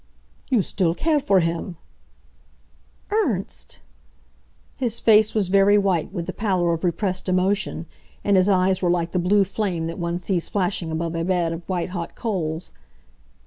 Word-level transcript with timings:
"You 0.49 0.63
still 0.63 0.95
care 0.95 1.19
for 1.19 1.41
him!" 1.41 1.77
"Ernst!" 3.11 3.81
His 4.79 4.99
face 4.99 5.35
was 5.35 5.49
very 5.49 5.77
white 5.77 6.11
with 6.11 6.25
the 6.25 6.33
pallor 6.33 6.73
of 6.73 6.83
repressed 6.83 7.29
emotion, 7.29 7.85
and 8.23 8.35
his 8.35 8.49
eyes 8.49 8.81
were 8.81 8.89
like 8.89 9.11
the 9.11 9.19
blue 9.19 9.43
flame 9.43 9.85
that 9.85 9.99
one 9.99 10.17
sees 10.17 10.49
flashing 10.49 10.91
above 10.91 11.13
a 11.15 11.23
bed 11.23 11.53
of 11.53 11.69
white 11.69 11.89
hot 11.89 12.15
coals. 12.15 12.73